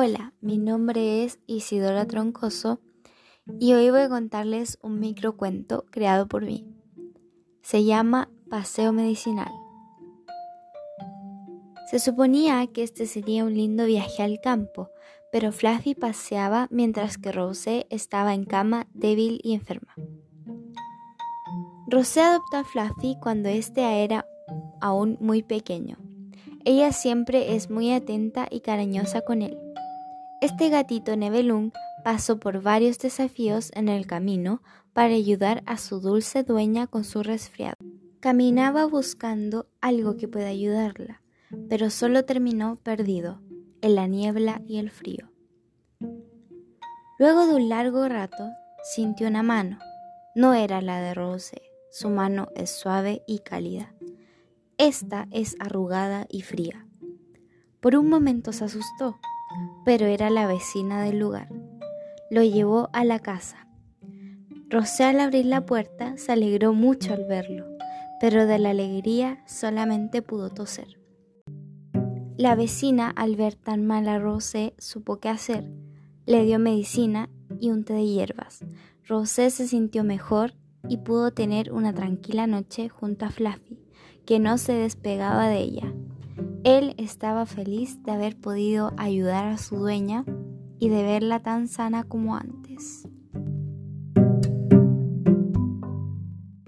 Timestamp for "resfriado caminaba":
37.24-38.86